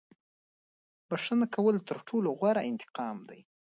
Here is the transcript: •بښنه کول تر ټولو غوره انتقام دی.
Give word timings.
•بښنه 1.07 1.45
کول 1.55 1.75
تر 1.87 1.97
ټولو 2.07 2.29
غوره 2.39 2.61
انتقام 2.71 3.17
دی. 3.29 3.39